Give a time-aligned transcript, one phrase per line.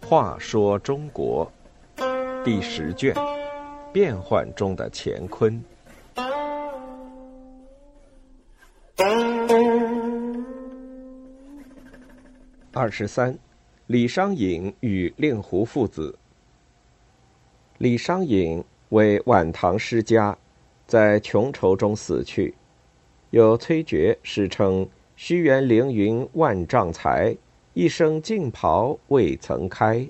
[0.00, 1.50] 话说中国
[2.44, 3.14] 第十卷：
[3.92, 5.64] 变幻中的乾坤。
[12.74, 13.38] 二十三，
[13.86, 16.18] 李商隐与令狐父子。
[17.78, 20.36] 李商隐为晚唐诗家，
[20.86, 22.54] 在穷愁中死去。
[23.32, 27.34] 有崔珏诗称：“虚园凌云万丈才，
[27.72, 30.06] 一生劲袍未曾开。”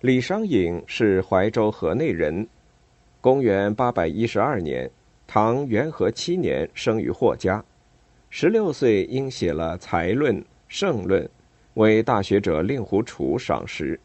[0.00, 2.48] 李商隐是怀州河内人，
[3.20, 4.90] 公元八百一十二年，
[5.26, 7.62] 唐元和七年生于霍家。
[8.30, 10.34] 十六岁应写了《才论》
[10.68, 11.22] 《圣论》，
[11.74, 14.00] 为大学者令狐楚赏识。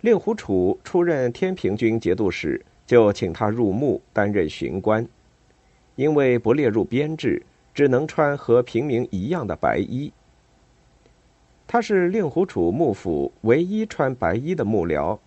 [0.00, 5.04] 令狐楚出任天平军节度使，就请他入幕担任巡官。
[6.00, 7.42] 因为不列入编制，
[7.74, 10.10] 只能穿和平民一样的白衣。
[11.66, 15.18] 他是令狐楚幕府唯一穿白衣的幕僚，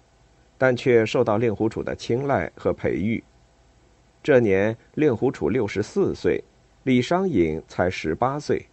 [0.57, 3.23] 但却受到令狐楚的青睐和培育。
[4.23, 6.44] 这年，令狐楚六十四岁，
[6.81, 8.66] 李商隐才十八岁。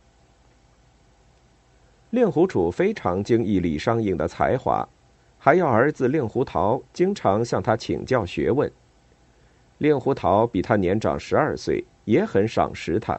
[2.08, 4.88] 令狐楚非常惊异李商隐的才华，
[5.38, 8.72] 还要儿子令狐桃经常向他请教学问。
[9.80, 13.18] 令狐桃比他年长十二岁，也很赏识他。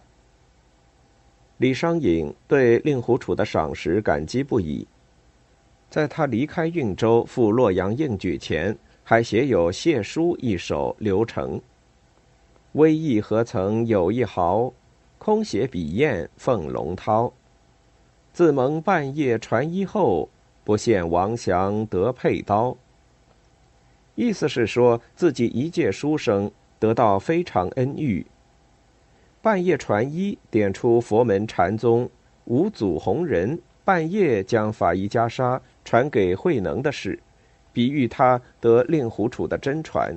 [1.58, 4.88] 李商隐对令狐楚的赏识感激不已，
[5.90, 11.60] 在他离开运州赴洛阳应举前，还写有谢书一首留成
[12.74, 14.72] ：“威意何曾有一毫，
[15.18, 17.34] 空写笔砚凤龙涛。
[18.32, 20.30] 自蒙半夜传衣后，
[20.64, 22.78] 不羡王祥得佩刀。”
[24.22, 28.24] 意思是说自己一介书生得到非常恩遇。
[29.42, 32.08] 半夜传衣，点出佛门禅宗
[32.46, 37.18] 五祖弘忍半夜将法衣袈裟传给慧能的事，
[37.74, 40.16] 比喻他得令狐楚的真传。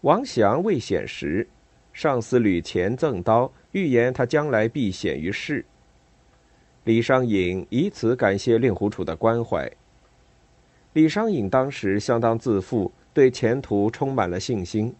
[0.00, 1.46] 王祥未显时，
[1.92, 5.62] 上司吕虔赠刀，预言他将来必显于世。
[6.84, 9.70] 李商隐以此感谢令狐楚的关怀。
[10.94, 14.94] 李商隐当时相当自负，对前途充满了信心。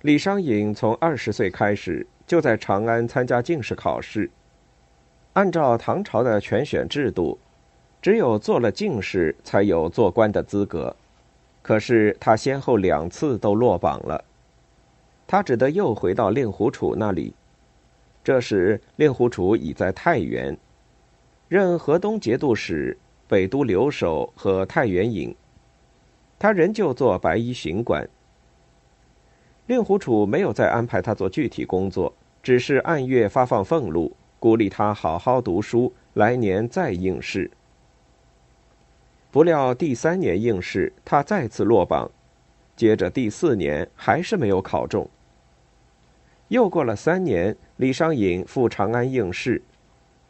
[0.00, 4.30] 李商隐从二十岁开始就在长安参加进士考试。
[5.34, 7.38] 按照唐朝的全选制度，
[8.00, 10.96] 只有做了进士才有做官的资格。
[11.60, 14.24] 可是他先后两次都落榜了，
[15.26, 17.34] 他只得又回到令狐楚那里。
[18.24, 20.56] 这时令狐楚已在太原，
[21.48, 22.96] 任河东节度使。
[23.28, 25.36] 北都留守和太原尹，
[26.38, 28.08] 他仍旧做白衣巡管。
[29.66, 37.50] 令狐楚没有再安排他做具体工作，只是按月发放俸禄，鼓励他好好读书，来年再应试。
[39.30, 42.10] 不料第三年应试，他再次落榜，
[42.74, 45.06] 接着第四年还是没有考中。
[46.48, 49.60] 又过了三年，李商隐赴长安应试，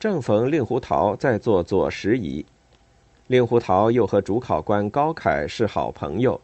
[0.01, 2.45] 正逢令狐桃在做左拾遗。
[3.29, 6.41] 令狐桃又和主考官高凯是好朋友，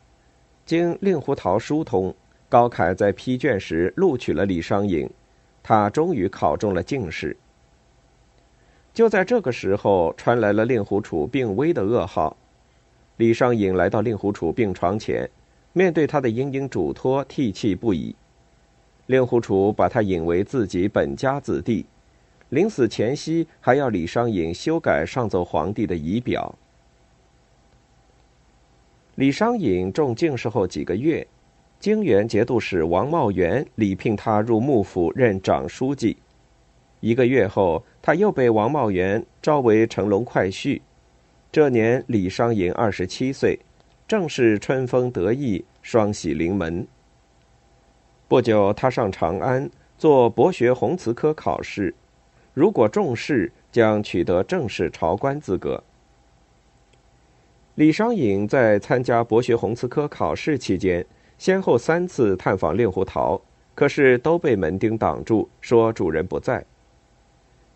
[0.67, 2.15] 经令狐桃疏通，
[2.47, 5.09] 高凯在批卷时录取了李商隐，
[5.63, 7.35] 他终于考中了进士。
[8.93, 12.37] 就在这个时候，传来了令狐楚病危的噩耗。
[13.17, 15.27] 李商隐来到令狐楚病床前，
[15.73, 18.15] 面对他的殷殷嘱托，涕泣不已。
[19.07, 21.87] 令狐楚把他引为自己本家子弟，
[22.51, 26.55] 临死前夕还要李商隐修改上奏皇帝的仪表。
[29.17, 31.25] 李商隐中进士后几个月，
[31.79, 36.17] 泾原节度使王茂元礼聘他入幕府任长书记。
[36.99, 40.81] 一个月后，他又被王茂元招为乘龙快婿。
[41.53, 43.57] 这年，李商隐二十七岁，
[44.09, 46.85] 正是春风得意、双喜临门。
[48.27, 51.95] 不久，他上长安做博学鸿词科考试，
[52.53, 55.81] 如果中试，将取得正式朝官资格。
[57.77, 61.05] 李商隐在参加博学鸿词科考试期间，
[61.39, 63.41] 先后三次探访令狐桃，
[63.75, 66.65] 可是都被门丁挡住，说主人不在。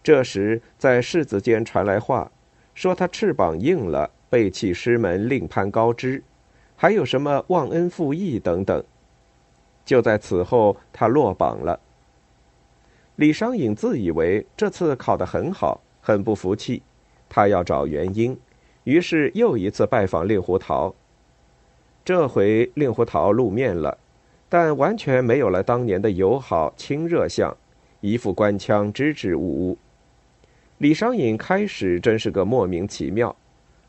[0.00, 2.30] 这时，在世子间传来话，
[2.76, 6.22] 说他翅膀硬了，背弃师门，另攀高枝，
[6.76, 8.84] 还有什么忘恩负义等等。
[9.84, 11.80] 就在此后，他落榜了。
[13.16, 16.84] 李商隐自以为这次考得很好，很不服气，
[17.28, 18.38] 他要找原因。
[18.88, 20.94] 于是又一次拜访令狐桃。
[22.06, 23.98] 这回令狐桃露面了，
[24.48, 27.54] 但完全没有了当年的友好亲热相，
[28.00, 29.76] 一副官腔，支支吾吾。
[30.78, 33.36] 李商隐开始真是个莫名其妙，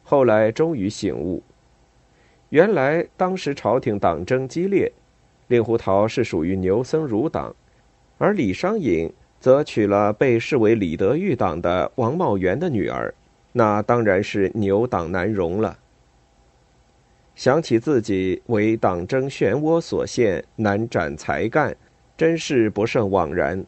[0.03, 1.41] 后来终于醒悟，
[2.49, 4.91] 原来当时朝廷党争激烈，
[5.47, 7.55] 令狐桃是属于牛僧孺党，
[8.17, 9.09] 而李商隐
[9.39, 13.13] 则娶了被视为李德裕党的王茂元的女儿，
[13.51, 15.77] 那当然是牛党难容了。
[17.35, 21.75] 想起自己为党争漩涡所陷，难展才干，
[22.17, 23.65] 真是不胜枉然。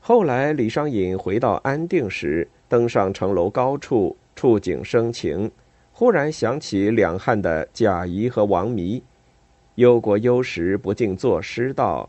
[0.00, 5.50] 后来李商隐回到安定时，登上城楼高处，触景生情，
[5.92, 9.02] 忽然想起两汉的贾谊和王弥，
[9.76, 12.08] 忧国忧时，不禁作诗道：“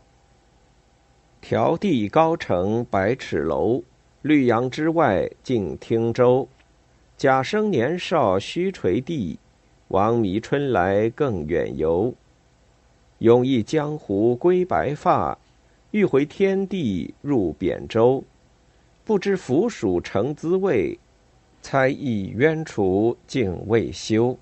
[1.42, 3.82] 迢递高城百尺楼，
[4.22, 6.48] 绿杨之外尽汀洲。
[7.16, 9.38] 贾生年少须垂地。”
[9.90, 12.14] 王弥春来更远游，
[13.18, 15.36] 永忆江湖归白发，
[15.90, 18.22] 欲回天地入扁舟。
[19.04, 20.96] 不知腐鼠成滋味，
[21.60, 24.38] 猜意冤楚竟未休。